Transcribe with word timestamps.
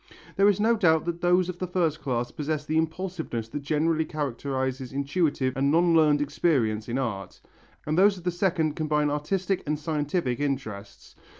There 0.35 0.49
is 0.49 0.59
no 0.59 0.75
doubt 0.75 1.05
that 1.05 1.21
those 1.21 1.47
of 1.47 1.59
the 1.59 1.67
first 1.67 2.01
class 2.01 2.31
possess 2.31 2.65
the 2.65 2.75
impulsiveness 2.79 3.49
that 3.49 3.61
generally 3.61 4.03
characterizes 4.03 4.91
intuitive 4.91 5.55
and 5.55 5.69
non 5.71 5.93
learned 5.93 6.23
experience 6.23 6.89
in 6.89 6.97
art, 6.97 7.39
and 7.85 7.95
those 7.95 8.17
of 8.17 8.23
the 8.23 8.31
second 8.31 8.75
combine 8.75 9.11
artistic 9.11 9.61
and 9.67 9.77
scientific 9.77 10.39
interests. 10.39 11.13